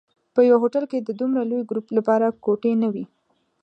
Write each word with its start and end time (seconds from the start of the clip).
په 0.33 0.39
یوه 0.47 0.61
هوټل 0.63 0.83
کې 0.91 0.99
د 1.01 1.09
دومره 1.19 1.41
لوی 1.49 1.61
ګروپ 1.69 1.87
لپاره 1.97 2.35
کوټې 2.43 2.71
نه 2.81 2.87
وې. 2.93 3.03